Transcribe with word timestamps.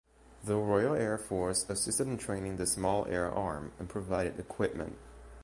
The 0.43 0.55
Royal 0.55 0.95
Air 0.95 1.19
Force 1.19 1.69
assisted 1.69 2.07
in 2.07 2.17
training 2.17 2.57
this 2.57 2.71
small 2.71 3.05
air 3.05 3.29
arm 3.31 3.71
and 3.77 3.87
provided 3.87 4.39
equipment. 4.39 4.97